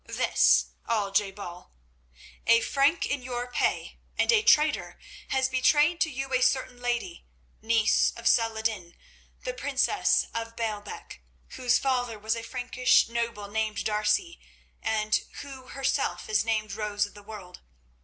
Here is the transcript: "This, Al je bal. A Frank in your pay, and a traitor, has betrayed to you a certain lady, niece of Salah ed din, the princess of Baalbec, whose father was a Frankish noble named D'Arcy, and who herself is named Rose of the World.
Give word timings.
"This, 0.07 0.71
Al 0.87 1.11
je 1.11 1.29
bal. 1.29 1.71
A 2.47 2.59
Frank 2.61 3.05
in 3.05 3.21
your 3.21 3.51
pay, 3.51 3.99
and 4.17 4.31
a 4.31 4.41
traitor, 4.41 4.97
has 5.27 5.47
betrayed 5.47 6.01
to 6.01 6.09
you 6.09 6.33
a 6.33 6.41
certain 6.41 6.81
lady, 6.81 7.27
niece 7.61 8.11
of 8.15 8.27
Salah 8.27 8.61
ed 8.61 8.65
din, 8.65 8.97
the 9.43 9.53
princess 9.53 10.25
of 10.33 10.55
Baalbec, 10.55 11.21
whose 11.49 11.77
father 11.77 12.17
was 12.17 12.35
a 12.35 12.41
Frankish 12.41 13.09
noble 13.09 13.47
named 13.47 13.83
D'Arcy, 13.83 14.39
and 14.81 15.17
who 15.43 15.67
herself 15.67 16.27
is 16.29 16.43
named 16.43 16.73
Rose 16.73 17.05
of 17.05 17.13
the 17.13 17.21
World. 17.21 17.59